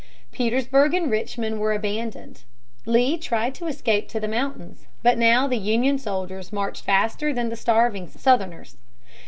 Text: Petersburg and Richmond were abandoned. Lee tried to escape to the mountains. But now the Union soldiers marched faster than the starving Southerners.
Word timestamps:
Petersburg 0.31 0.95
and 0.95 1.11
Richmond 1.11 1.59
were 1.59 1.73
abandoned. 1.73 2.41
Lee 2.87 3.19
tried 3.19 3.53
to 3.53 3.67
escape 3.67 4.07
to 4.09 4.19
the 4.19 4.27
mountains. 4.27 4.87
But 5.03 5.19
now 5.19 5.45
the 5.45 5.59
Union 5.59 5.99
soldiers 5.99 6.51
marched 6.51 6.83
faster 6.83 7.31
than 7.31 7.49
the 7.49 7.55
starving 7.55 8.07
Southerners. 8.07 8.77